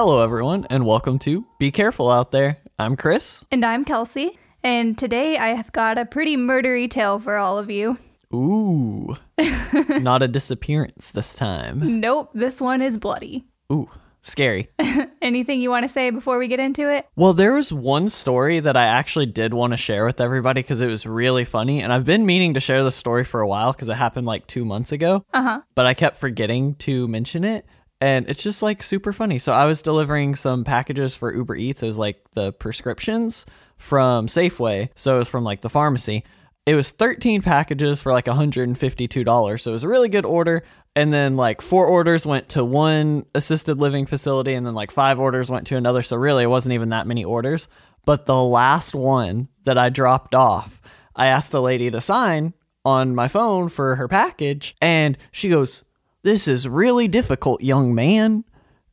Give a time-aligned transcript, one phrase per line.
[0.00, 2.58] Hello, everyone, and welcome to Be Careful Out There.
[2.78, 3.44] I'm Chris.
[3.50, 4.38] And I'm Kelsey.
[4.62, 7.98] And today I have got a pretty murdery tale for all of you.
[8.32, 9.16] Ooh,
[9.88, 11.98] not a disappearance this time.
[11.98, 13.48] Nope, this one is bloody.
[13.72, 13.90] Ooh,
[14.22, 14.68] scary.
[15.20, 17.08] Anything you want to say before we get into it?
[17.16, 20.80] Well, there was one story that I actually did want to share with everybody because
[20.80, 21.82] it was really funny.
[21.82, 24.46] And I've been meaning to share the story for a while because it happened like
[24.46, 25.24] two months ago.
[25.32, 25.60] Uh huh.
[25.74, 27.66] but I kept forgetting to mention it.
[28.00, 29.38] And it's just like super funny.
[29.38, 31.82] So I was delivering some packages for Uber Eats.
[31.82, 33.44] It was like the prescriptions
[33.76, 34.90] from Safeway.
[34.94, 36.24] So it was from like the pharmacy.
[36.66, 39.60] It was 13 packages for like $152.
[39.60, 40.62] So it was a really good order.
[40.94, 45.20] And then like four orders went to one assisted living facility, and then like five
[45.20, 46.02] orders went to another.
[46.02, 47.68] So really, it wasn't even that many orders.
[48.04, 50.80] But the last one that I dropped off,
[51.14, 52.52] I asked the lady to sign
[52.84, 55.84] on my phone for her package, and she goes,
[56.22, 58.44] This is really difficult, young man.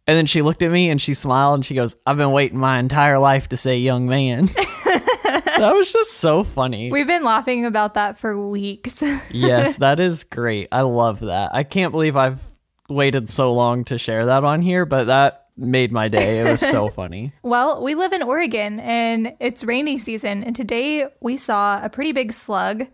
[0.08, 2.60] And then she looked at me and she smiled and she goes, I've been waiting
[2.60, 4.46] my entire life to say young man.
[4.46, 6.92] that was just so funny.
[6.92, 9.02] We've been laughing about that for weeks.
[9.32, 10.68] yes, that is great.
[10.72, 11.56] I love that.
[11.56, 12.42] I can't believe I've
[12.88, 16.42] waited so long to share that on here, but that made my day.
[16.42, 17.34] It was so funny.
[17.42, 20.44] well, we live in Oregon and it's rainy season.
[20.44, 22.86] And today we saw a pretty big slug,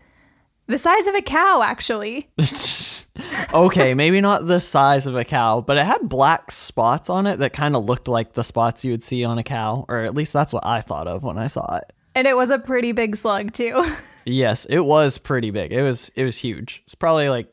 [0.66, 2.30] the size of a cow, actually.
[3.54, 7.38] okay, maybe not the size of a cow, but it had black spots on it
[7.40, 10.14] that kind of looked like the spots you would see on a cow, or at
[10.14, 11.92] least that's what I thought of when I saw it.
[12.14, 13.84] And it was a pretty big slug, too.
[14.24, 15.72] Yes, it was pretty big.
[15.72, 16.84] It was it was huge.
[16.86, 17.48] It's probably like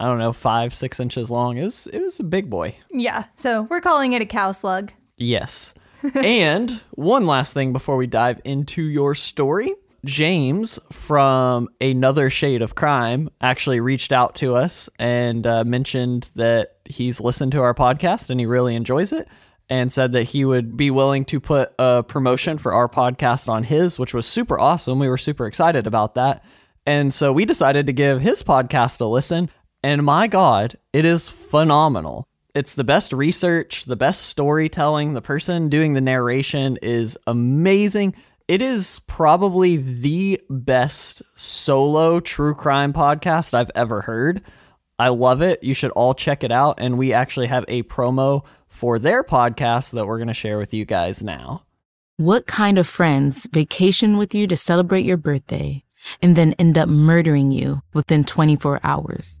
[0.00, 1.58] I don't know, five, six inches long.
[1.58, 2.76] It was it was a big boy.
[2.90, 3.24] yeah.
[3.36, 4.92] So we're calling it a cow slug.
[5.18, 5.74] Yes.
[6.14, 9.74] and one last thing before we dive into your story.
[10.06, 16.76] James from Another Shade of Crime actually reached out to us and uh, mentioned that
[16.84, 19.28] he's listened to our podcast and he really enjoys it
[19.68, 23.64] and said that he would be willing to put a promotion for our podcast on
[23.64, 25.00] his, which was super awesome.
[25.00, 26.44] We were super excited about that.
[26.86, 29.50] And so we decided to give his podcast a listen.
[29.82, 32.28] And my God, it is phenomenal.
[32.54, 35.14] It's the best research, the best storytelling.
[35.14, 38.14] The person doing the narration is amazing.
[38.48, 44.40] It is probably the best solo true crime podcast I've ever heard.
[45.00, 45.64] I love it.
[45.64, 46.76] You should all check it out.
[46.78, 50.72] And we actually have a promo for their podcast that we're going to share with
[50.72, 51.64] you guys now.
[52.18, 55.82] What kind of friends vacation with you to celebrate your birthday
[56.22, 59.40] and then end up murdering you within 24 hours?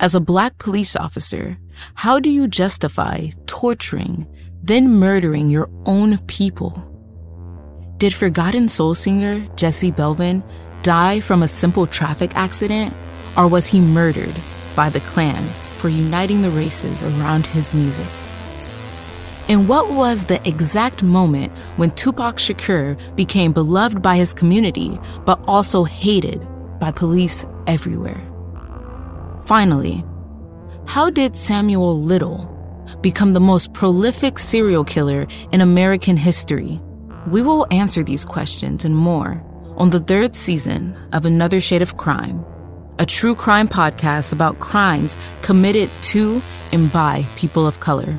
[0.00, 1.58] As a black police officer,
[1.96, 4.26] how do you justify torturing,
[4.62, 6.91] then murdering your own people?
[8.02, 10.42] Did forgotten soul singer Jesse Belvin
[10.82, 12.92] die from a simple traffic accident,
[13.36, 14.34] or was he murdered
[14.74, 15.40] by the Klan
[15.78, 18.08] for uniting the races around his music?
[19.48, 25.38] And what was the exact moment when Tupac Shakur became beloved by his community, but
[25.46, 26.44] also hated
[26.80, 28.20] by police everywhere?
[29.46, 30.04] Finally,
[30.88, 32.48] how did Samuel Little
[33.00, 36.80] become the most prolific serial killer in American history,
[37.26, 39.42] We will answer these questions and more
[39.76, 42.44] on the third season of Another Shade of Crime,
[42.98, 46.42] a true crime podcast about crimes committed to
[46.72, 48.18] and by people of color.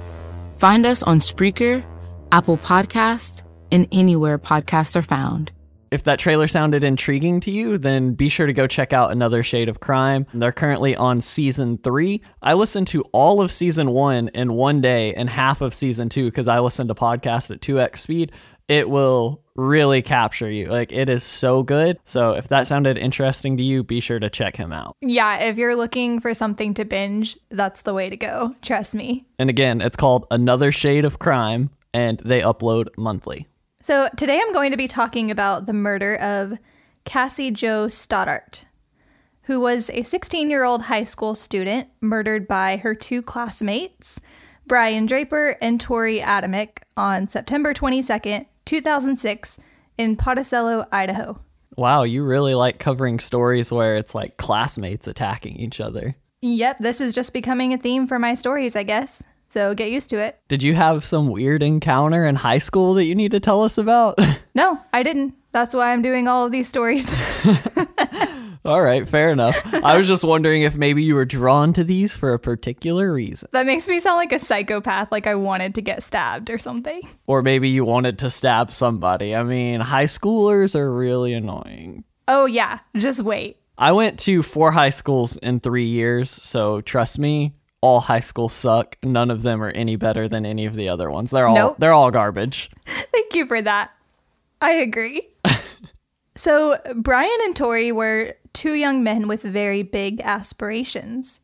[0.57, 1.83] Find us on Spreaker,
[2.31, 5.51] Apple Podcast, and anywhere podcasts are found.
[5.93, 9.43] If that trailer sounded intriguing to you, then be sure to go check out Another
[9.43, 10.25] Shade of Crime.
[10.33, 12.23] They're currently on season three.
[12.41, 16.25] I listened to all of season one in one day and half of season two
[16.25, 18.31] because I listened to podcasts at 2x speed.
[18.67, 20.67] It will really capture you.
[20.69, 21.99] Like, it is so good.
[22.05, 24.95] So, if that sounded interesting to you, be sure to check him out.
[25.01, 28.55] Yeah, if you're looking for something to binge, that's the way to go.
[28.61, 29.25] Trust me.
[29.37, 33.47] And again, it's called Another Shade of Crime, and they upload monthly.
[33.81, 36.57] So, today I'm going to be talking about the murder of
[37.05, 38.65] Cassie Jo Stoddart,
[39.43, 44.19] who was a 16 year old high school student murdered by her two classmates,
[44.65, 49.59] Brian Draper and Torey Adamcik, on September 22nd, 2006,
[49.97, 51.39] in Pocatello, Idaho.
[51.75, 56.15] Wow, you really like covering stories where it's like classmates attacking each other.
[56.41, 59.23] Yep, this is just becoming a theme for my stories, I guess.
[59.49, 60.39] So get used to it.
[60.47, 63.77] Did you have some weird encounter in high school that you need to tell us
[63.77, 64.19] about?
[64.55, 65.33] No, I didn't.
[65.51, 67.07] That's why I'm doing all of these stories.
[68.65, 69.61] All right, fair enough.
[69.83, 73.49] I was just wondering if maybe you were drawn to these for a particular reason.
[73.51, 77.01] that makes me sound like a psychopath, like I wanted to get stabbed or something.
[77.27, 79.35] Or maybe you wanted to stab somebody.
[79.35, 82.05] I mean, high schoolers are really annoying.
[82.27, 83.57] Oh, yeah, just wait.
[83.77, 88.53] I went to four high schools in three years, so trust me, all high schools
[88.53, 88.95] suck.
[89.03, 91.31] None of them are any better than any of the other ones.
[91.31, 91.75] They're all Nope.
[91.79, 92.69] they're all garbage.
[92.85, 93.91] Thank you for that.
[94.61, 95.27] I agree.
[96.35, 101.39] so, Brian and Torey were two young men with very big aspirations.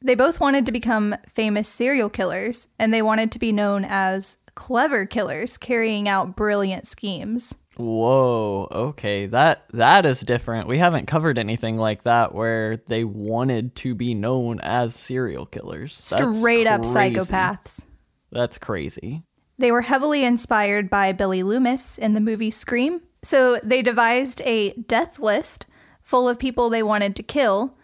[0.00, 4.38] They both wanted to become famous serial killers, and they wanted to be known as
[4.54, 7.54] clever killers carrying out brilliant schemes.
[7.76, 9.26] Whoa, okay.
[9.26, 10.68] That that is different.
[10.68, 15.96] We haven't covered anything like that where they wanted to be known as serial killers.
[16.10, 16.94] That's Straight up crazy.
[16.94, 17.84] psychopaths.
[18.30, 19.22] That's crazy.
[19.58, 23.00] They were heavily inspired by Billy Loomis in the movie Scream.
[23.22, 25.66] So they devised a death list
[26.00, 27.76] full of people they wanted to kill,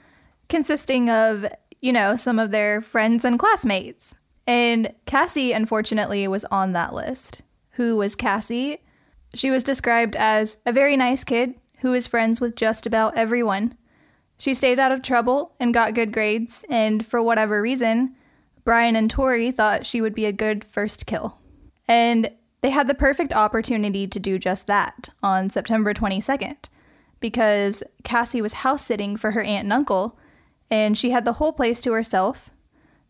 [0.49, 1.47] consisting of,
[1.81, 4.15] you know, some of their friends and classmates.
[4.47, 7.43] And Cassie, unfortunately, was on that list.
[7.73, 8.79] Who was Cassie?
[9.35, 13.77] She was described as a very nice kid who was friends with just about everyone.
[14.39, 18.17] She stayed out of trouble and got good grades, and for whatever reason,
[18.65, 21.39] Brian and Torey thought she would be a good first kill.
[21.87, 26.57] And they had the perfect opportunity to do just that on September 22nd
[27.21, 30.19] because Cassie was house sitting for her aunt and uncle,
[30.71, 32.51] and she had the whole place to herself.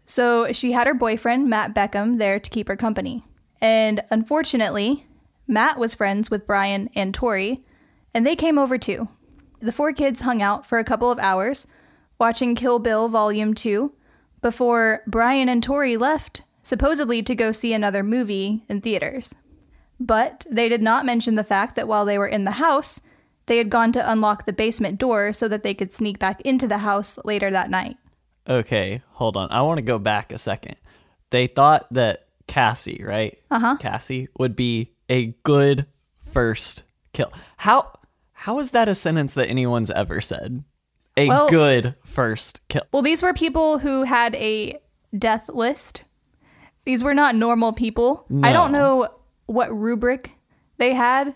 [0.07, 3.25] So she had her boyfriend, Matt Beckham, there to keep her company.
[3.61, 5.07] And unfortunately,
[5.47, 7.63] Matt was friends with Brian and Torey,
[8.15, 9.09] and they came over too.
[9.61, 11.67] The four kids hung out for a couple of hours,
[12.19, 13.93] watching Kill Bill Volume 2,
[14.41, 19.35] before Brian and Torey left, supposedly to go see another movie in theaters.
[20.01, 23.01] But they did not mention the fact that while they were in the house,
[23.47, 26.69] they had gone to unlock the basement door so that they could sneak back into
[26.69, 27.97] the house later that night.
[28.49, 29.51] Okay, hold on.
[29.51, 30.77] I want to go back a second.
[31.31, 33.39] They thought that Cassie, right?
[33.51, 33.77] Uh-huh.
[33.81, 35.87] Cassie would be a good
[36.33, 36.83] first
[37.13, 37.33] kill.
[37.57, 37.99] How
[38.33, 40.63] how is that a sentence that anyone's ever said?
[41.17, 42.83] A Well- good first kill.
[42.93, 44.79] Well, these were people who had a
[45.17, 46.05] death list.
[46.89, 48.25] These were not normal people.
[48.43, 49.11] I don't know
[49.45, 50.31] what rubric
[50.79, 51.35] they had.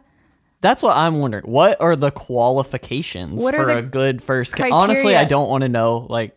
[0.63, 1.45] That's what I'm wondering.
[1.45, 4.73] What are the qualifications What for a good first kill?
[4.73, 6.07] Honestly, I don't want to know.
[6.09, 6.35] Like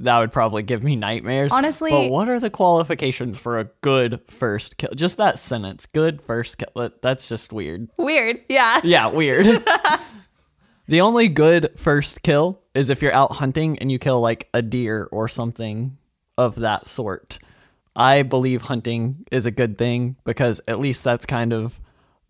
[0.00, 1.50] that would probably give me nightmares.
[1.50, 4.90] Honestly- but what are the qualifications for a good first kill?
[4.94, 6.90] Just that sentence, good first kill.
[7.00, 7.88] That's just weird.
[7.96, 8.42] Weird.
[8.50, 8.80] Yeah.
[8.84, 9.46] Yeah, weird.
[10.88, 14.60] the only good first kill is if you're out hunting and you kill like a
[14.60, 15.96] deer or something
[16.36, 17.38] of that sort.
[17.98, 21.80] I believe hunting is a good thing because at least that's kind of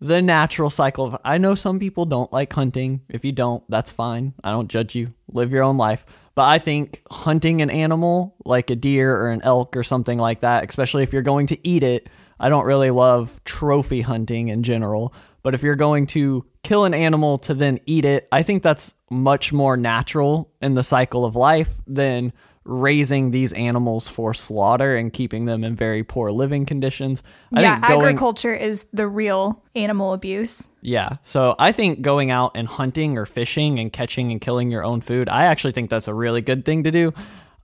[0.01, 3.01] the natural cycle of I know some people don't like hunting.
[3.07, 4.33] If you don't, that's fine.
[4.43, 5.13] I don't judge you.
[5.31, 6.05] Live your own life.
[6.33, 10.41] But I think hunting an animal like a deer or an elk or something like
[10.41, 12.09] that, especially if you're going to eat it,
[12.39, 15.13] I don't really love trophy hunting in general.
[15.43, 18.95] But if you're going to kill an animal to then eat it, I think that's
[19.11, 22.33] much more natural in the cycle of life than
[22.69, 27.23] raising these animals for slaughter and keeping them in very poor living conditions.
[27.53, 30.69] I yeah, think going, agriculture is the real animal abuse.
[30.81, 31.17] yeah.
[31.23, 35.01] So I think going out and hunting or fishing and catching and killing your own
[35.01, 37.13] food, I actually think that's a really good thing to do.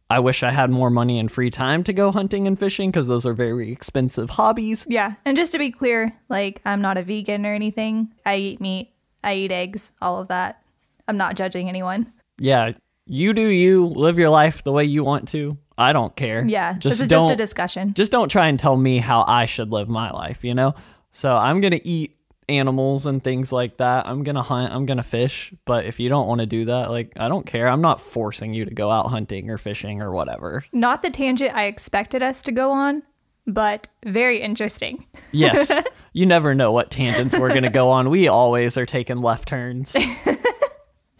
[0.09, 3.07] I wish I had more money and free time to go hunting and fishing because
[3.07, 4.85] those are very expensive hobbies.
[4.89, 5.13] Yeah.
[5.25, 8.11] And just to be clear, like, I'm not a vegan or anything.
[8.25, 8.91] I eat meat,
[9.23, 10.61] I eat eggs, all of that.
[11.07, 12.11] I'm not judging anyone.
[12.37, 12.71] Yeah,
[13.05, 15.57] you do you, live your life the way you want to.
[15.77, 16.45] I don't care.
[16.45, 16.73] Yeah.
[16.73, 17.93] just this is don't, just a discussion.
[17.93, 20.75] Just don't try and tell me how I should live my life, you know?
[21.11, 24.07] So I'm going to eat animals and things like that.
[24.07, 26.65] I'm going to hunt, I'm going to fish, but if you don't want to do
[26.65, 27.67] that, like I don't care.
[27.67, 30.63] I'm not forcing you to go out hunting or fishing or whatever.
[30.71, 33.03] Not the tangent I expected us to go on,
[33.47, 35.05] but very interesting.
[35.31, 35.71] Yes.
[36.13, 38.09] you never know what tangents we're going to go on.
[38.09, 39.95] We always are taking left turns.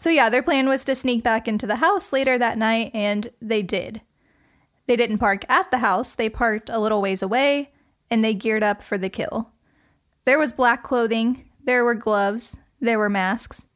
[0.06, 3.28] So, yeah, their plan was to sneak back into the house later that night, and
[3.42, 4.02] they did.
[4.86, 7.72] They didn't park at the house, they parked a little ways away,
[8.08, 9.50] and they geared up for the kill.
[10.24, 13.66] There was black clothing, there were gloves, there were masks.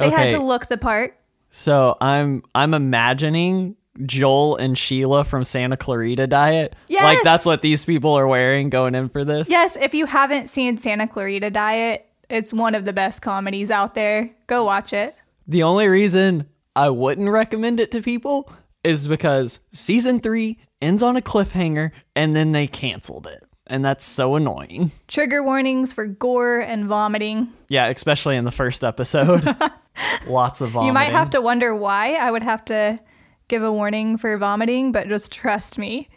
[0.00, 1.16] They had to look the part.
[1.52, 6.74] So I'm I'm imagining Joel and Sheila from Santa Clarita Diet.
[6.88, 7.04] Yes.
[7.04, 9.48] Like that's what these people are wearing going in for this.
[9.48, 13.94] Yes, if you haven't seen Santa Clarita Diet, it's one of the best comedies out
[13.94, 14.30] there.
[14.48, 15.14] Go watch it.
[15.50, 18.52] The only reason I wouldn't recommend it to people
[18.84, 23.42] is because season 3 ends on a cliffhanger and then they canceled it.
[23.66, 24.92] And that's so annoying.
[25.08, 27.52] Trigger warnings for gore and vomiting.
[27.68, 29.44] Yeah, especially in the first episode.
[30.28, 30.86] Lots of vomiting.
[30.86, 33.00] You might have to wonder why I would have to
[33.48, 36.08] give a warning for vomiting, but just trust me.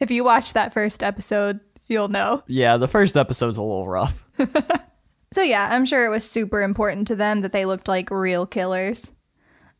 [0.00, 2.42] If you watch that first episode, you'll know.
[2.48, 4.26] Yeah, the first episode's a little rough.
[5.32, 8.46] So, yeah, I'm sure it was super important to them that they looked like real
[8.46, 9.10] killers.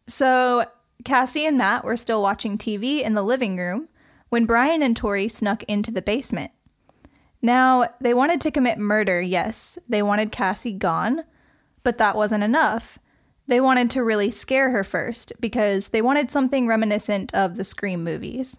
[0.07, 0.67] So,
[1.05, 3.89] Cassie and Matt were still watching TV in the living room
[4.31, 6.53] when Brian and Torey snuck into the basement.
[7.43, 9.79] Now, they wanted to commit murder, yes.
[9.89, 11.25] They wanted Cassie gone,
[11.83, 12.99] but that wasn't enough.
[13.49, 18.05] They wanted to really scare her first because they wanted something reminiscent of the Scream
[18.05, 18.59] movies.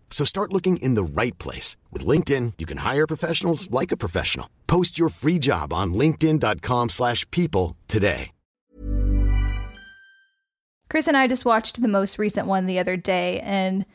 [0.11, 1.77] So start looking in the right place.
[1.89, 4.47] With LinkedIn, you can hire professionals like a professional.
[4.67, 8.31] Post your free job on linkedin.com/people slash people today.
[10.89, 13.85] Chris and I just watched the most recent one the other day, and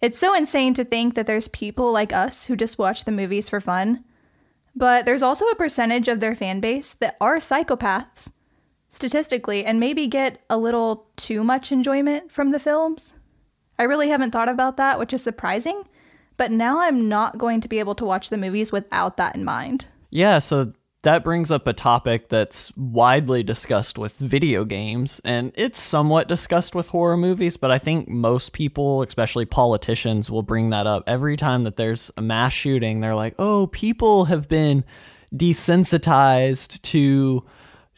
[0.00, 3.48] it's so insane to think that there's people like us who just watch the movies
[3.48, 4.02] for fun.
[4.74, 8.32] But there's also a percentage of their fan base that are psychopaths,
[8.88, 13.14] statistically, and maybe get a little too much enjoyment from the films.
[13.78, 15.82] I really haven't thought about that, which is surprising,
[16.36, 19.44] but now I'm not going to be able to watch the movies without that in
[19.44, 19.86] mind.
[20.10, 25.80] Yeah, so that brings up a topic that's widely discussed with video games, and it's
[25.80, 30.86] somewhat discussed with horror movies, but I think most people, especially politicians, will bring that
[30.86, 31.02] up.
[31.08, 34.84] Every time that there's a mass shooting, they're like, oh, people have been
[35.34, 37.44] desensitized to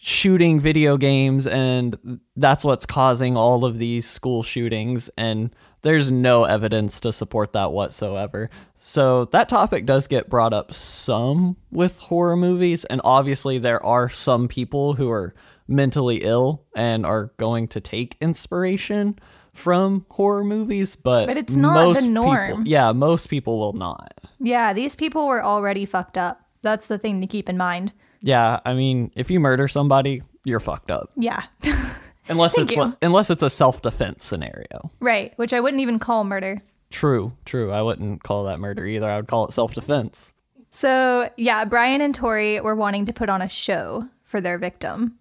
[0.06, 5.08] shooting video games, and that's what's causing all of these school shootings.
[5.16, 5.48] And
[5.80, 8.50] there's no evidence to support that whatsoever.
[8.78, 14.10] So that topic does get brought up some with horror movies, and obviously there are
[14.10, 15.34] some people who are
[15.66, 19.18] mentally ill and are going to take inspiration
[19.54, 22.66] from horror movies, but But it's not the most people- norm.
[22.66, 24.12] yeah, most people will not.
[24.38, 26.42] Yeah, these people were already fucked up.
[26.60, 27.94] That's the thing to keep in mind.
[28.24, 31.10] Yeah, I mean, if you murder somebody, you're fucked up.
[31.16, 31.42] Yeah.
[32.28, 32.96] Unless Thank it's you.
[33.02, 34.90] unless it's a self-defense scenario.
[34.98, 36.62] right, which I wouldn't even call murder.
[36.90, 37.70] True, true.
[37.70, 39.10] I wouldn't call that murder either.
[39.10, 40.32] I would call it self-defense.
[40.70, 45.18] So, yeah, Brian and Torey were wanting to put on a show for their victim.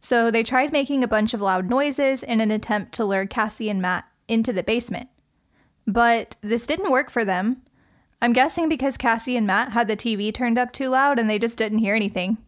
[0.00, 3.70] So they tried making a bunch of loud noises in an attempt to lure Cassie
[3.70, 5.08] and Matt into the basement.
[5.86, 7.62] But this didn't work for them.
[8.22, 11.38] I'm guessing because Cassie and Matt had the TV turned up too loud and they
[11.38, 12.38] just didn't hear anything.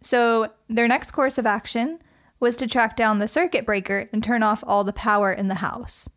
[0.00, 2.00] So their next course of action
[2.40, 5.56] was to track down the circuit breaker and turn off all the power in the
[5.56, 6.08] house.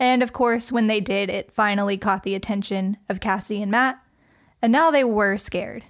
[0.00, 4.00] And of course, when they did, it finally caught the attention of Cassie and Matt,
[4.62, 5.84] and now they were scared.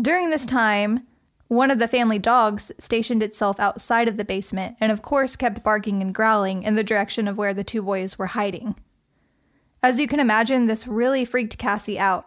[0.00, 1.06] During this time,
[1.48, 5.64] one of the family dogs stationed itself outside of the basement and, of course, kept
[5.64, 8.76] barking and growling in the direction of where the two boys were hiding.
[9.86, 12.26] As you can imagine, this really freaked Cassie out.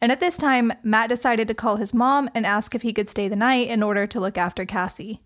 [0.00, 3.08] And at this time, Matt decided to call his mom and ask if he could
[3.08, 5.20] stay the night in order to look after Cassie.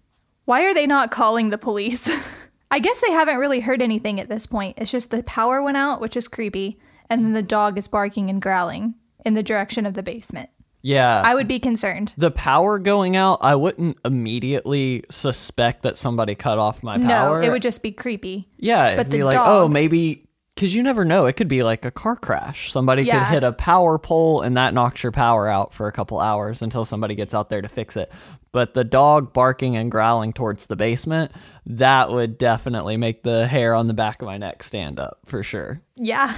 [0.46, 2.10] Why are they not calling the police?
[2.70, 4.78] I guess they haven't really heard anything at this point.
[4.78, 8.30] It's just the power went out, which is creepy, and then the dog is barking
[8.30, 8.94] and growling
[9.26, 10.48] in the direction of the basement.
[10.80, 11.20] Yeah.
[11.22, 12.14] I would be concerned.
[12.16, 17.40] the power going out, I wouldn't immediately suspect that somebody cut off my power.
[17.40, 18.48] No, it would just be creepy.
[18.56, 20.23] Yeah, it'd but be the like, oh, maybe
[20.54, 21.26] because you never know.
[21.26, 22.70] It could be like a car crash.
[22.70, 23.24] Somebody Yeah.
[23.24, 26.62] could hit a power pole and that knocks your power out for a couple hours
[26.62, 28.10] until somebody gets out there to fix it.
[28.52, 31.32] But the dog barking and growling towards the basement,
[31.66, 35.42] that would definitely make the hair on the back of my neck stand up for
[35.42, 35.80] sure.
[35.96, 36.36] Yeah.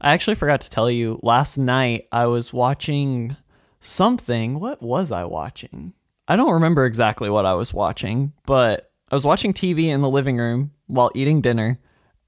[0.00, 3.36] I actually forgot to tell you last night I was watching
[3.80, 4.60] something.
[4.60, 5.94] What was I watching?
[6.28, 10.08] I don't remember exactly what I was watching, but I was watching TV in the
[10.10, 11.80] living room while eating dinner,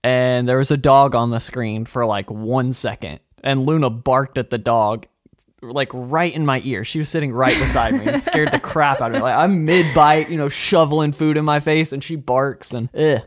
[0.03, 4.39] and there was a dog on the screen for like one second, and Luna barked
[4.39, 5.07] at the dog.
[5.63, 6.85] Like right in my ear.
[6.87, 9.21] She was sitting right beside me and scared the crap out of me.
[9.21, 12.89] Like I'm mid bite, you know, shoveling food in my face, and she barks and
[12.95, 13.21] eh.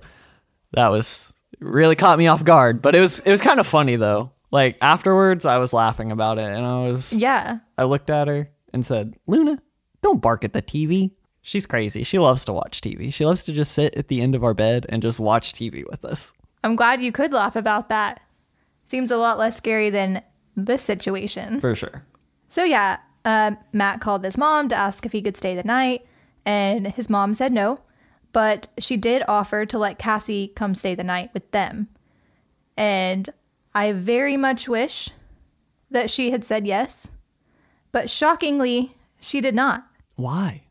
[0.71, 3.97] That was really caught me off guard, but it was it was kind of funny
[3.97, 4.31] though.
[4.49, 7.59] Like afterwards, I was laughing about it, and I was Yeah.
[7.77, 9.61] I looked at her and said, "Luna,
[10.01, 11.11] don't bark at the TV."
[11.43, 12.01] She's crazy.
[12.03, 13.13] She loves to watch TV.
[13.13, 15.83] She loves to just sit at the end of our bed and just watch TV
[15.87, 16.33] with us.
[16.63, 18.21] I'm glad you could laugh about that.
[18.83, 20.21] Seems a lot less scary than
[20.55, 21.59] this situation.
[21.59, 22.05] For sure.
[22.47, 26.05] So, yeah, uh, Matt called his mom to ask if he could stay the night,
[26.45, 27.79] and his mom said no,
[28.31, 31.87] but she did offer to let Cassie come stay the night with them.
[32.77, 33.29] And
[33.73, 35.09] I very much wish
[35.89, 37.11] that she had said yes,
[37.91, 39.85] but shockingly, she did not.
[40.15, 40.63] Why?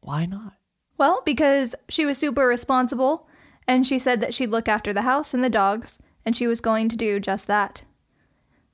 [0.00, 0.54] Why not?
[0.98, 3.28] Well, because she was super responsible
[3.68, 6.60] and she said that she'd look after the house and the dogs, and she was
[6.60, 7.84] going to do just that.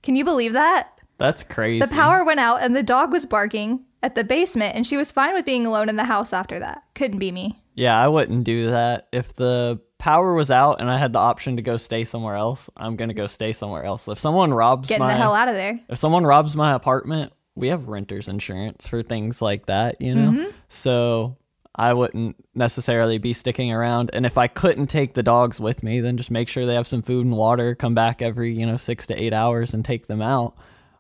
[0.03, 1.01] Can you believe that?
[1.19, 1.85] That's crazy.
[1.85, 5.13] The power went out and the dog was barking at the basement, and she was
[5.13, 6.83] fine with being alone in the house after that.
[6.95, 7.63] Couldn't be me.
[7.75, 9.09] Yeah, I wouldn't do that.
[9.13, 12.69] If the power was out and I had the option to go stay somewhere else,
[12.77, 14.09] I'm gonna go stay somewhere else.
[14.09, 15.79] If someone robs Getting my the hell out of there.
[15.89, 20.31] if someone robs my apartment, we have renters insurance for things like that, you know?
[20.33, 20.51] Mm-hmm.
[20.69, 21.37] So
[21.75, 24.11] I wouldn't necessarily be sticking around.
[24.13, 26.89] And if I couldn't take the dogs with me, then just make sure they have
[26.89, 30.07] some food and water, come back every, you know, six to eight hours and take
[30.07, 30.55] them out.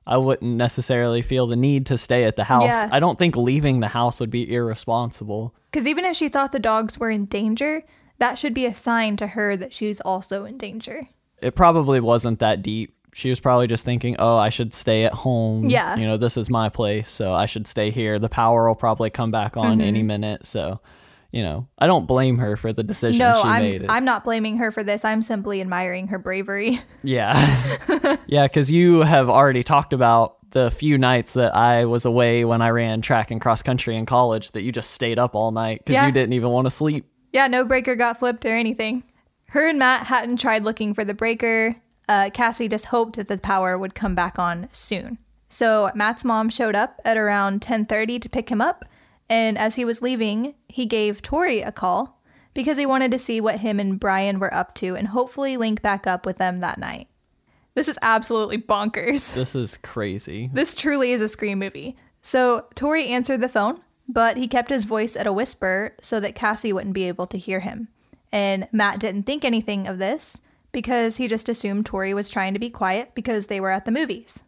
[0.06, 2.64] I wouldn't necessarily feel the need to stay at the house.
[2.64, 2.88] Yeah.
[2.90, 5.54] I don't think leaving the house would be irresponsible.
[5.70, 7.84] Because even if she thought the dogs were in danger,
[8.18, 11.08] that should be a sign to her that she's also in danger.
[11.40, 12.94] It probably wasn't that deep.
[13.14, 15.68] She was probably just thinking, oh, I should stay at home.
[15.68, 15.96] Yeah.
[15.96, 18.18] You know, this is my place, so I should stay here.
[18.18, 19.80] The power will probably come back on Mm-hmm.
[19.82, 20.46] any minute.
[20.46, 20.80] So,
[21.30, 23.86] you know, I don't blame her for the decision No, she I'm made.
[23.88, 25.04] I'm not blaming her for this.
[25.04, 26.80] I'm simply admiring her bravery.
[27.02, 27.36] Yeah.
[28.26, 32.60] yeah, because you have already talked about the few nights that I was away when
[32.62, 35.80] I ran track and cross country in college that you just stayed up all night
[35.84, 36.06] because Yeah.
[36.06, 37.06] you didn't even want to sleep.
[37.32, 39.02] Yeah, no breaker got flipped or anything.
[39.48, 41.76] Her and Matt hadn't tried looking for the breaker.
[42.12, 45.16] Uh, Cassie just hoped that the power would come back on soon.
[45.48, 48.84] So Matt's mom showed up at around 10:30 to pick him up,
[49.30, 52.20] and as he was leaving, he gave Torey a call
[52.52, 55.80] because he wanted to see what him and Brian were up to and hopefully link
[55.80, 57.08] back up with them that night.
[57.72, 59.32] This is absolutely bonkers.
[59.32, 60.50] This is crazy.
[60.52, 61.96] This truly is a Scream movie.
[62.20, 66.34] So Torey answered the phone, but he kept his voice at a whisper so that
[66.34, 67.88] Cassie wouldn't be able to hear him.
[68.30, 72.60] And Matt didn't think anything of this because he just assumed Torey was trying to
[72.60, 74.42] be quiet because they were at the movies.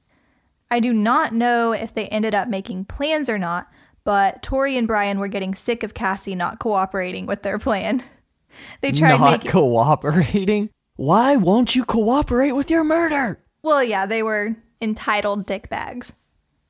[0.70, 3.68] I do not know if they ended up making plans or not,
[4.02, 8.02] but Torey and Brian were getting sick of Cassie not cooperating with their plan.
[8.82, 10.70] They tried not making cooperating.
[10.94, 13.40] Why won't you cooperate with your murder?
[13.64, 16.12] Well, yeah, they were entitled dickbags.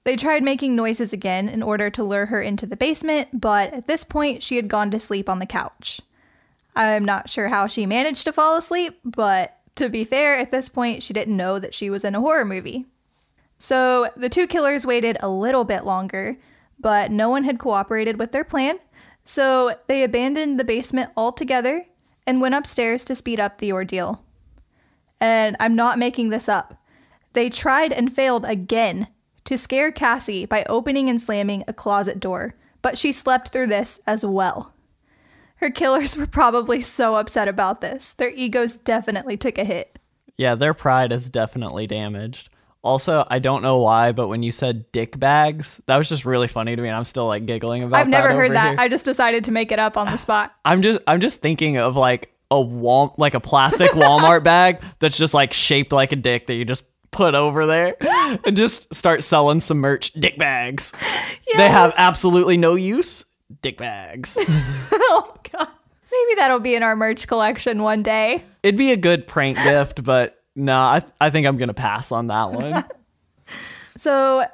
[0.04, 3.86] They tried making noises again in order to lure her into the basement, but at
[3.86, 6.00] this point, she had gone to sleep on the couch.
[6.76, 10.68] I'm not sure how she managed to fall asleep, but to be fair, at this
[10.68, 12.86] point, she didn't know that she was in a horror movie.
[13.58, 16.36] So the two killers waited a little bit longer,
[16.78, 18.78] but no one had cooperated with their plan,
[19.24, 21.86] so they abandoned the basement altogether
[22.26, 24.24] and went upstairs to speed up the ordeal.
[25.20, 26.82] And I'm not making this up.
[27.32, 29.08] They tried and failed again
[29.44, 34.00] to scare Cassie by opening and slamming a closet door, but she slept through this
[34.06, 34.73] as well.
[35.56, 38.12] Her killers were probably so upset about this.
[38.12, 39.98] Their egos definitely took a hit.
[40.36, 42.48] Yeah, their pride is definitely damaged.
[42.82, 46.48] Also, I don't know why, but when you said dick bags, that was just really
[46.48, 47.96] funny to me, and I'm still like giggling about.
[47.96, 48.00] It.
[48.00, 48.70] I've never that heard that.
[48.72, 48.80] here.
[48.80, 50.54] I just decided to make it up on the spot.
[50.64, 55.16] I'm just I'm just thinking of like a wall like a plastic Walmart bag that's
[55.16, 57.96] just like shaped like a dick that you just put over there
[58.44, 60.92] and just start selling some merch dick bags.
[61.56, 63.24] They have absolutely no use.
[63.62, 64.36] Dick bags.
[65.14, 65.68] oh god.
[66.12, 68.44] Maybe that'll be in our merch collection one day.
[68.62, 72.28] It'd be a good prank gift, but no, I I think I'm gonna pass on
[72.28, 72.84] that one.
[73.96, 74.44] So,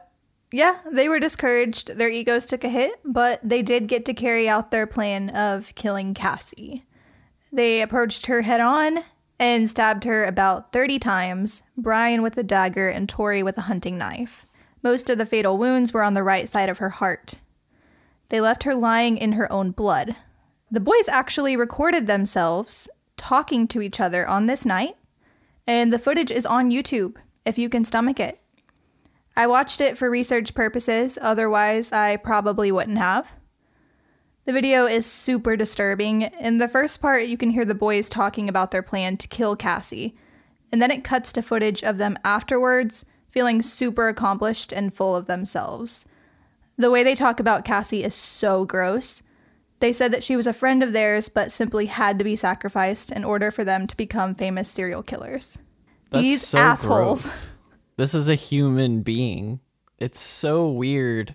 [0.52, 1.96] yeah, they were discouraged.
[1.96, 5.74] Their egos took a hit, but they did get to carry out their plan of
[5.74, 6.84] killing Cassie.
[7.52, 9.00] They approached her head on
[9.38, 13.96] and stabbed her about 30 times, Brian with a dagger and Tori with a hunting
[13.96, 14.46] knife.
[14.82, 17.36] Most of the fatal wounds were on the right side of her heart.
[18.28, 20.14] They left her lying in her own blood.
[20.72, 24.96] The boys actually recorded themselves talking to each other on this night,
[25.66, 28.40] and the footage is on YouTube if you can stomach it.
[29.36, 33.32] I watched it for research purposes, otherwise, I probably wouldn't have.
[34.44, 36.22] The video is super disturbing.
[36.22, 39.56] In the first part, you can hear the boys talking about their plan to kill
[39.56, 40.16] Cassie,
[40.70, 45.26] and then it cuts to footage of them afterwards, feeling super accomplished and full of
[45.26, 46.04] themselves.
[46.76, 49.24] The way they talk about Cassie is so gross.
[49.80, 53.10] They said that she was a friend of theirs, but simply had to be sacrificed
[53.10, 55.58] in order for them to become famous serial killers.
[56.10, 57.22] That's These so assholes.
[57.22, 57.50] gross.
[57.96, 59.60] This is a human being.
[59.98, 61.34] It's so weird.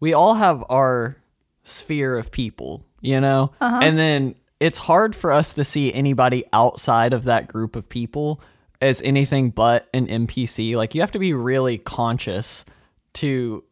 [0.00, 1.16] We all have our
[1.64, 3.52] sphere of people, you know?
[3.60, 3.80] Uh-huh.
[3.82, 8.40] And then it's hard for us to see anybody outside of that group of people
[8.80, 10.76] as anything but an NPC.
[10.76, 12.64] Like, you have to be really conscious
[13.14, 13.64] to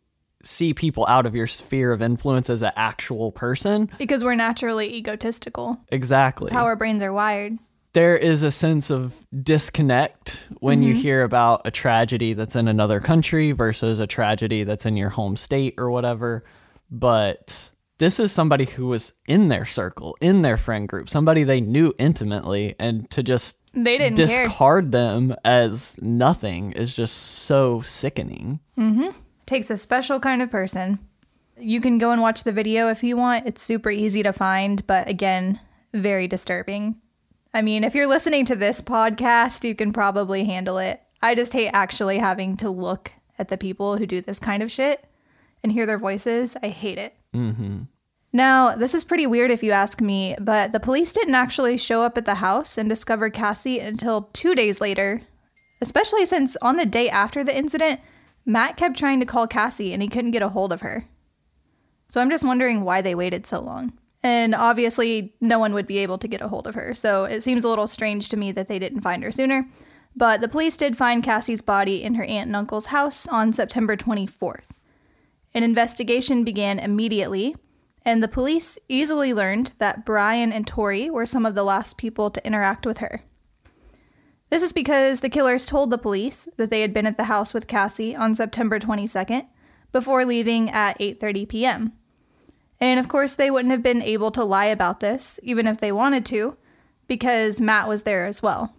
[0.45, 3.91] see people out of your sphere of influence as an actual person.
[3.99, 5.81] Because we're naturally egotistical.
[5.91, 6.47] Exactly.
[6.47, 7.59] That's how our brains are wired.
[7.95, 11.03] there is a sense of disconnect when you mm-hmm.
[11.03, 15.37] hear about a tragedy that's in another country versus a tragedy that's in your home
[15.37, 16.45] state or whatever.
[16.91, 21.61] But this is somebody who was in their circle, in their friend group, somebody they
[21.61, 24.45] knew intimately, and to just They didn't care.
[24.45, 28.59] discard them as nothing is just so sickening.
[28.77, 29.11] Mm-hmm.
[29.47, 30.99] Takes a special kind of person.
[31.59, 33.47] You can go and watch the video if you want.
[33.47, 35.61] It's super easy to find, but again,
[35.93, 36.97] very disturbing.
[37.53, 41.01] I mean, if you're listening to this podcast, you can probably handle it.
[41.23, 44.71] I just hate actually having to look at the people who do this kind of
[44.73, 45.05] shit
[45.63, 46.57] and hear their voices.
[46.63, 47.15] I hate it.
[47.33, 47.83] hmm
[48.33, 52.03] Now, this is pretty weird if you ask me, but the police didn't actually show
[52.03, 55.23] up at the house and discover Cassie until two days later,
[55.81, 58.01] especially since on the day after the incident,
[58.47, 61.05] Matt kept trying to call Cassie and he couldn't get a hold of her.
[62.09, 63.93] So I'm just wondering why they waited so long.
[64.23, 67.43] And obviously, no one would be able to get a hold of her, so it
[67.43, 69.69] seems a little strange to me that they didn't find her sooner.
[70.17, 73.99] But the police did find Cassie's body in her aunt and uncle's house on September
[73.99, 74.65] 24th.
[75.53, 77.55] An investigation began immediately,
[78.03, 82.31] and the police easily learned that Brian and Tori were some of the last people
[82.31, 83.25] to interact with her.
[84.55, 87.53] This is because the killers told the police that they had been at the house
[87.53, 89.49] with Cassie on September 22nd
[89.91, 91.93] before leaving at 8:30 p.m.
[92.81, 95.91] And of course, they wouldn't have been able to lie about this even if they
[95.91, 96.57] wanted to
[97.09, 98.77] because Matt was there as well.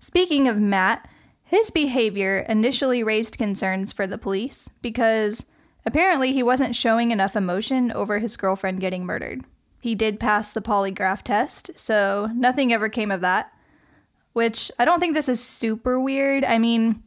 [0.00, 1.06] Speaking of Matt,
[1.44, 5.46] his behavior initially raised concerns for the police because
[5.86, 9.44] apparently he wasn't showing enough emotion over his girlfriend getting murdered.
[9.80, 13.51] He did pass the polygraph test, so nothing ever came of that.
[14.32, 16.44] Which I don't think this is super weird.
[16.44, 17.02] I mean,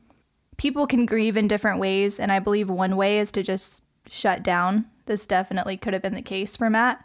[0.57, 4.43] people can grieve in different ways, and I believe one way is to just shut
[4.43, 4.85] down.
[5.07, 7.03] This definitely could have been the case for Matt.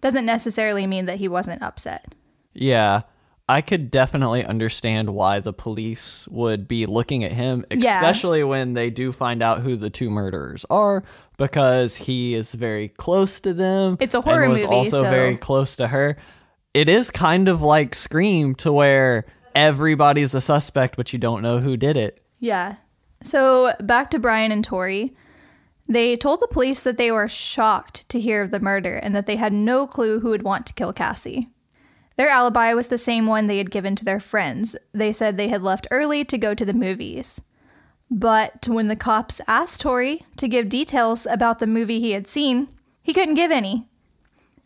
[0.00, 2.14] Doesn't necessarily mean that he wasn't upset.
[2.52, 3.02] Yeah.
[3.48, 7.96] I could definitely understand why the police would be looking at him, Yeah.
[7.96, 11.02] especially when they do find out who the two murderers are,
[11.38, 13.96] because he is very close to them.
[14.00, 16.16] It's a horror and was movie, also so- very close to her.
[16.74, 21.58] It is kind of like Scream, to where everybody's a suspect, but you don't know
[21.58, 22.24] who did it.
[22.38, 22.76] Yeah.
[23.22, 25.14] So back to Brian and Torey.
[25.88, 29.26] They told the police that they were shocked to hear of the murder and that
[29.26, 31.50] they had no clue who would want to kill Cassie.
[32.16, 34.76] Their alibi was the same one they had given to their friends.
[34.92, 37.40] They said they had left early to go to the movies.
[38.10, 42.68] But when the cops asked Torey to give details about the movie he had seen,
[43.02, 43.88] he couldn't give any.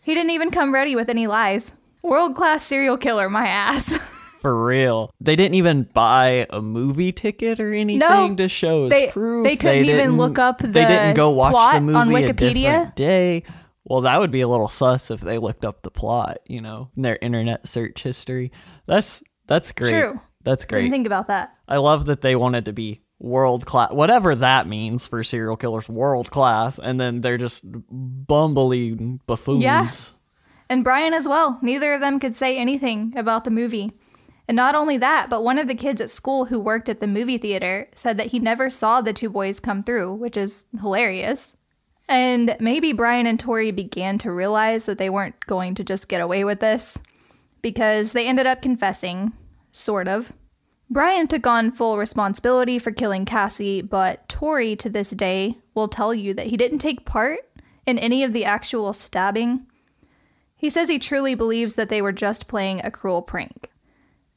[0.02, 1.74] He didn't even come ready with any lies.
[2.06, 3.98] World class serial killer, my ass.
[4.40, 5.10] For real.
[5.20, 9.44] They didn't even buy a movie ticket or anything to show as they- proof.
[9.44, 12.94] they couldn't even look up They didn't go watch plot the movie on Wikipedia?
[12.94, 13.42] day.
[13.84, 16.90] Well, that would be a little sus if they looked up the plot, you know,
[16.96, 18.52] in their internet search history.
[18.86, 19.90] That's that's great.
[19.90, 20.20] True.
[20.44, 20.82] That's great.
[20.82, 21.54] Didn't think about that.
[21.68, 25.88] I love that they wanted to be world class, whatever that means for serial killers,
[25.88, 27.64] world class, and then they're just
[28.26, 29.62] bumbling buffoons.
[29.62, 29.88] Yeah.
[30.68, 31.58] And Brian as well.
[31.62, 33.92] Neither of them could say anything about the movie.
[34.48, 37.06] And not only that, but one of the kids at school who worked at the
[37.06, 41.56] movie theater said that he never saw the two boys come through, which is hilarious.
[42.08, 46.20] And maybe Brian and Torey began to realize that they weren't going to just get
[46.20, 46.98] away with this
[47.60, 49.32] because they ended up confessing,
[49.72, 50.32] sort of.
[50.88, 56.14] Brian took on full responsibility for killing Cassie, but Torey to this day will tell
[56.14, 57.40] you that he didn't take part
[57.86, 59.66] in any of the actual stabbing.
[60.56, 63.70] He says he truly believes that they were just playing a cruel prank.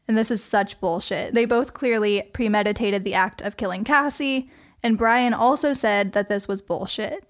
[0.07, 1.33] And this is such bullshit.
[1.33, 4.49] They both clearly premeditated the act of killing Cassie,
[4.83, 7.23] and Brian also said that this was bullshit.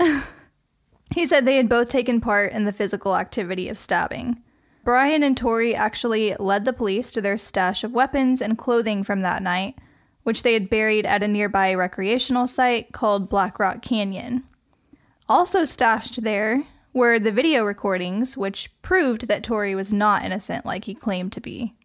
[1.13, 4.41] he said they had both taken part in the physical activity of stabbing.
[4.83, 9.21] Brian and Torey actually led the police to their stash of weapons and clothing from
[9.21, 9.75] that night,
[10.23, 14.43] which they had buried at a nearby recreational site called Black Rock Canyon.
[15.27, 20.85] Also stashed there were the video recordings, which proved that Torey was not innocent like
[20.85, 21.75] he claimed to be.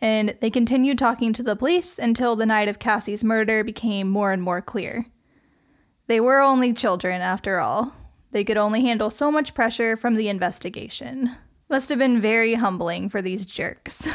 [0.00, 4.32] And they continued talking to the police until the night of Cassie's murder became more
[4.32, 5.06] and more clear.
[6.06, 7.94] They were only children, after all.
[8.32, 11.30] They could only handle so much pressure from the investigation.
[11.68, 14.08] Must have been very humbling for these jerks.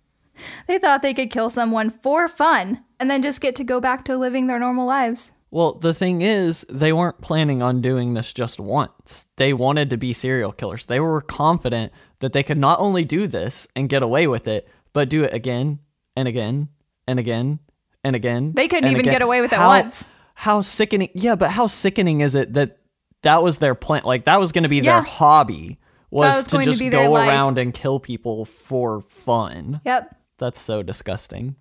[0.66, 4.04] they thought they could kill someone for fun and then just get to go back
[4.06, 5.32] to living their normal lives.
[5.52, 9.26] Well, the thing is, they weren't planning on doing this just once.
[9.36, 10.86] They wanted to be serial killers.
[10.86, 14.66] They were confident that they could not only do this and get away with it,
[14.94, 15.80] but do it again
[16.16, 16.68] and again
[17.06, 17.58] and again
[18.02, 18.52] and again.
[18.54, 19.12] They couldn't even again.
[19.12, 20.08] get away with it How- once.
[20.34, 21.10] How sickening.
[21.12, 22.78] Yeah, but how sickening is it that
[23.20, 24.02] that was their plan?
[24.06, 24.94] Like, that was going to be Yeah.
[24.94, 25.78] their hobby,
[26.10, 29.82] was, was to going to just go around and kill people for fun.
[29.84, 30.16] Yep.
[30.38, 31.56] That's so disgusting.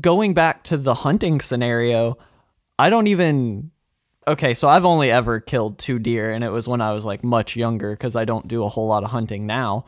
[0.00, 2.16] Going back to the hunting scenario,
[2.78, 3.70] I don't even.
[4.26, 7.22] Okay, so I've only ever killed two deer, and it was when I was like
[7.22, 9.84] much younger because I don't do a whole lot of hunting now.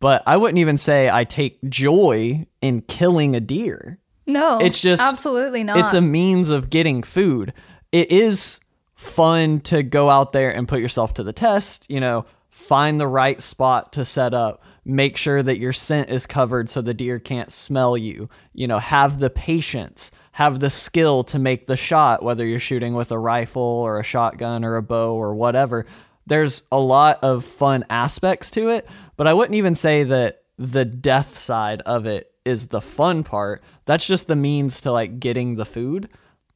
[0.00, 3.98] But I wouldn't even say I take joy in killing a deer.
[4.26, 4.58] No.
[4.58, 5.78] It's just absolutely not.
[5.78, 7.52] It's a means of getting food.
[7.90, 8.60] It is
[8.94, 13.06] fun to go out there and put yourself to the test, you know, find the
[13.06, 17.18] right spot to set up, make sure that your scent is covered so the deer
[17.18, 22.22] can't smell you, you know, have the patience, have the skill to make the shot
[22.22, 25.84] whether you're shooting with a rifle or a shotgun or a bow or whatever.
[26.28, 30.84] There's a lot of fun aspects to it, but I wouldn't even say that the
[30.84, 33.64] death side of it is the fun part.
[33.84, 36.08] That's just the means to like getting the food.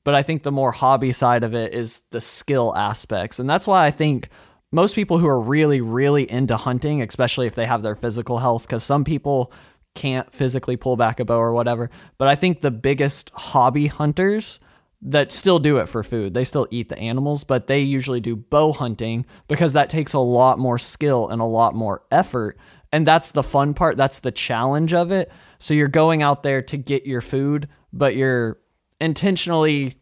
[0.05, 3.41] But I think the more hobby side of it is the skill aspects.
[3.41, 4.29] And that's why I think
[4.71, 8.63] most people who are really, really into hunting, especially if they have their physical health,
[8.63, 9.53] because some people
[9.95, 11.91] can't physically pull back a bow or whatever.
[12.19, 14.61] But I think the biggest hobby hunters
[15.03, 18.37] that still do it for food, they still eat the animals, but they usually do
[18.37, 22.57] bow hunting because that takes a lot more skill and a lot more effort.
[22.93, 23.97] And that's the fun part.
[23.97, 25.31] That's the challenge of it.
[25.59, 28.59] So you're going out there to get your food, but you're
[29.01, 29.97] intentionally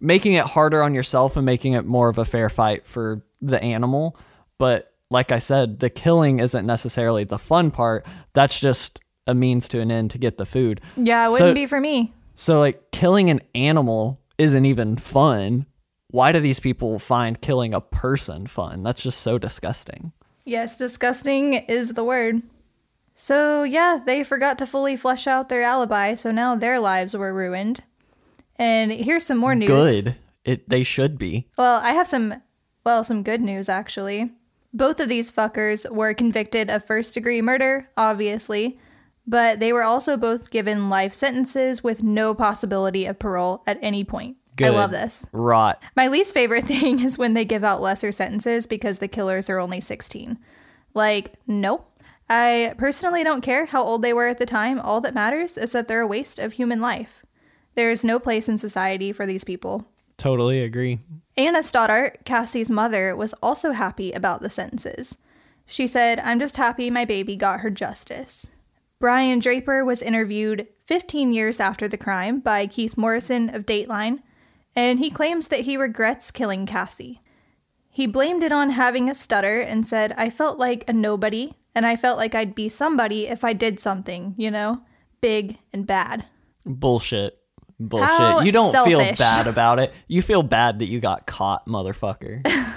[0.00, 3.62] making it harder on yourself and making it more of a fair fight for the
[3.62, 4.16] animal.
[4.58, 8.06] But like I said, the killing isn't necessarily the fun part.
[8.32, 9.00] That's just
[9.30, 10.80] a means to an end to get the food.
[10.96, 12.12] yeah, it wouldn't be for me.
[12.34, 15.66] So like killing an animal isn't even fun.
[16.08, 18.82] Why do these people find killing a person fun?
[18.82, 20.12] That's just so disgusting.
[20.44, 22.42] Yes, disgusting is the word.
[23.14, 27.34] So, yeah, they forgot to fully flesh out their alibi, so now their lives were
[27.34, 27.82] ruined.
[28.56, 29.68] And here's some more news.
[29.68, 30.16] Good.
[30.44, 31.46] It they should be.
[31.58, 32.42] Well, I have some,
[32.84, 34.32] well, some good news actually.
[34.72, 38.78] Both of these fuckers were convicted of first degree murder, obviously,
[39.26, 44.04] but they were also both given life sentences with no possibility of parole at any
[44.04, 44.36] point.
[44.56, 44.68] Good.
[44.68, 45.26] I love this.
[45.32, 45.82] Rot.
[45.96, 49.58] My least favorite thing is when they give out lesser sentences because the killers are
[49.58, 50.38] only 16.
[50.94, 51.84] Like, no.
[52.28, 54.78] I personally don't care how old they were at the time.
[54.78, 57.24] All that matters is that they're a waste of human life.
[57.74, 59.86] There is no place in society for these people.
[60.16, 61.00] Totally agree.
[61.36, 65.18] Anna Stoddart, Cassie's mother, was also happy about the sentences.
[65.66, 68.50] She said, I'm just happy my baby got her justice.
[69.00, 74.20] Brian Draper was interviewed 15 years after the crime by Keith Morrison of Dateline,
[74.76, 77.22] and he claims that he regrets killing Cassie.
[77.88, 81.86] He blamed it on having a stutter and said, I felt like a nobody, and
[81.86, 84.82] I felt like I'd be somebody if I did something, you know,
[85.22, 86.26] big and bad.
[86.66, 87.38] Bullshit.
[87.78, 88.06] Bullshit.
[88.06, 89.94] How you don't feel bad about it.
[90.08, 92.46] You feel bad that you got caught, motherfucker.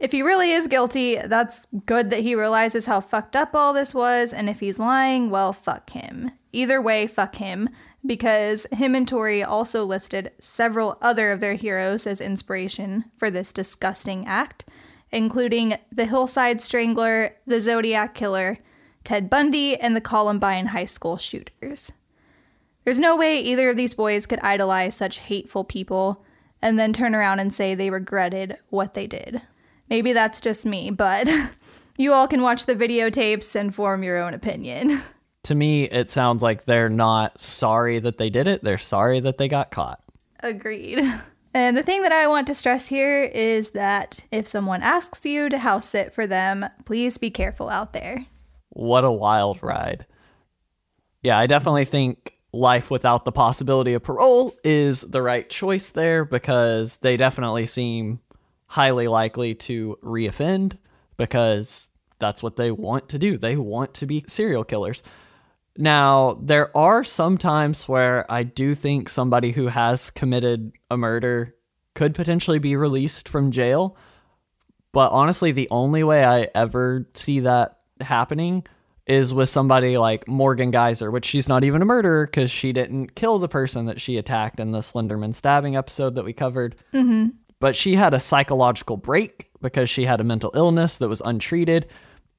[0.00, 3.94] If he really is guilty, that's good that he realizes how fucked up all this
[3.94, 6.32] was, and if he's lying, well, fuck him.
[6.52, 7.68] Either way, fuck him.
[8.04, 13.52] because him and Torey also listed several other of their heroes as inspiration for this
[13.52, 14.64] disgusting act,
[15.12, 18.58] including the Hillside Strangler, the Zodiac Killer,
[19.04, 21.92] Ted Bundy, and the Columbine High School shooters.
[22.84, 26.24] There's no way either of these boys could idolize such hateful people
[26.62, 29.42] and then turn around and say they regretted what they did.
[29.90, 31.28] Maybe that's just me, but
[31.98, 35.02] you all can watch the videotapes and form your own opinion.
[35.44, 39.38] To me, it sounds like they're not sorry that they did it, they're sorry that
[39.38, 40.02] they got caught.
[40.40, 41.02] Agreed.
[41.52, 45.48] And the thing that I want to stress here is that if someone asks you
[45.48, 48.26] to house sit for them, please be careful out there.
[48.68, 50.06] What a wild ride.
[51.22, 56.24] Yeah, I definitely think life without the possibility of parole is the right choice there
[56.24, 58.20] because they definitely seem
[58.70, 60.76] highly likely to reoffend
[61.16, 61.88] because
[62.20, 63.36] that's what they want to do.
[63.36, 65.02] They want to be serial killers.
[65.76, 71.56] Now, there are some times where I do think somebody who has committed a murder
[71.96, 73.96] could potentially be released from jail.
[74.92, 78.64] But honestly, the only way I ever see that happening
[79.04, 83.16] is with somebody like Morgan Geyser, which she's not even a murderer because she didn't
[83.16, 86.76] kill the person that she attacked in the Slenderman stabbing episode that we covered.
[86.94, 87.30] Mm-hmm.
[87.60, 91.86] But she had a psychological break because she had a mental illness that was untreated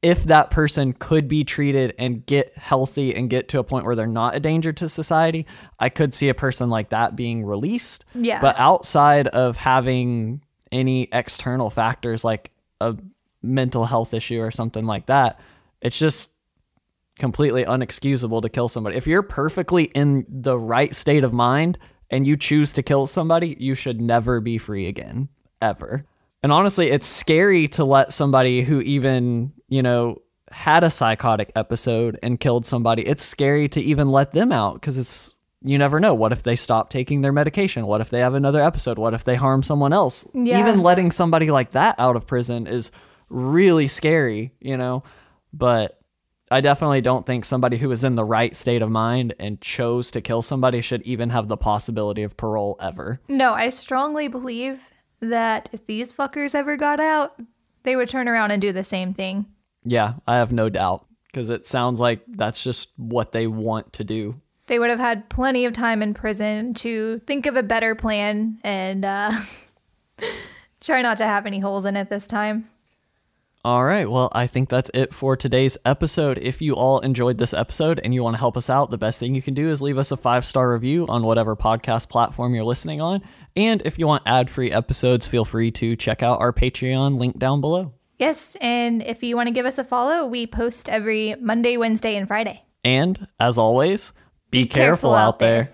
[0.02, 3.96] if that person could be treated and get healthy and get to a point where
[3.96, 5.46] they're not a danger to society,
[5.80, 8.06] I could see a person like that being released.
[8.16, 8.42] Yeah.
[8.42, 12.96] But outside of having any external factors like a
[13.44, 15.40] mental health issue or something like that,
[15.82, 16.32] it's just
[17.20, 18.98] completely unexcusable to kill somebody.
[18.98, 21.78] If you're perfectly in the right state of mind
[22.12, 25.30] and you choose to kill somebody, you should never be free again,
[25.62, 26.06] ever.
[26.44, 30.22] And honestly, it's scary to let somebody who even, you know,
[30.52, 34.98] had a psychotic episode and killed somebody, it's scary to even let them out because
[34.98, 36.14] it's, you never know.
[36.14, 37.88] What if they stop taking their medication?
[37.88, 38.98] What if they have another episode?
[38.98, 40.30] What if they harm someone else?
[40.34, 40.60] Yeah.
[40.60, 42.92] Even letting somebody like that out of prison is
[43.30, 45.04] really scary, you know?
[45.54, 46.01] But
[46.52, 50.12] I definitely don't think somebody who is in the right state of mind and chose
[50.12, 53.22] to kill somebody should even have the possibility of parole ever.
[53.30, 57.40] No, I strongly believe that if these fuckers ever got out,
[57.84, 59.46] they would turn around and do the same thing.
[59.86, 64.04] Yeah, I have no doubt because it sounds like that's just what they want to
[64.04, 64.42] do.
[64.68, 68.60] They would have had plenty of time in prison to think of a better plan
[68.64, 69.32] and uh,
[70.82, 72.70] try not to have any holes in it this time.
[73.64, 74.10] All right.
[74.10, 76.40] Well, I think that's it for today's episode.
[76.40, 79.20] If you all enjoyed this episode and you want to help us out, the best
[79.20, 82.56] thing you can do is leave us a five star review on whatever podcast platform
[82.56, 83.22] you're listening on.
[83.56, 87.38] And if you want ad free episodes, feel free to check out our Patreon link
[87.38, 87.94] down below.
[88.18, 92.16] Yes, and if you want to give us a follow, we post every Monday, Wednesday,
[92.16, 92.64] and Friday.
[92.84, 94.12] And as always,
[94.50, 95.64] be, Be careful, careful out there.
[95.66, 95.74] there.